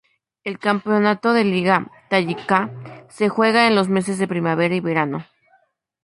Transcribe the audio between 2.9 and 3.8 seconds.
se juega en